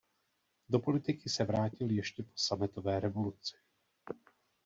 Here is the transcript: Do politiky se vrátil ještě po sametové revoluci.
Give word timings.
Do 0.69 0.79
politiky 0.79 1.29
se 1.29 1.43
vrátil 1.43 1.89
ještě 1.89 2.23
po 2.23 2.31
sametové 2.35 2.99
revoluci. 2.99 3.57